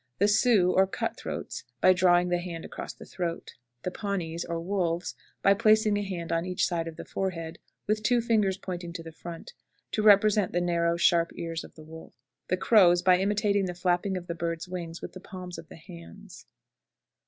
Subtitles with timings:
[0.17, 3.53] The Sioux, or "Cut throats," by drawing the hand across the throat.
[3.83, 8.01] The Pawnees, or "Wolves," by placing a hand on each side of the forehead, with
[8.01, 9.53] two fingers pointing to the front,
[9.91, 12.15] to represent the narrow, sharp ears of the wolf.
[12.47, 15.77] The Crows, by imitating the flapping of the bird's wings with the palms of the
[15.77, 16.47] hands.